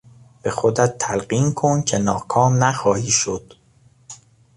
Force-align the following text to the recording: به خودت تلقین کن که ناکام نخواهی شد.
به 0.41 0.51
خودت 0.51 0.97
تلقین 0.97 1.53
کن 1.53 1.81
که 1.81 1.97
ناکام 1.97 2.63
نخواهی 2.63 3.11
شد. 3.11 3.53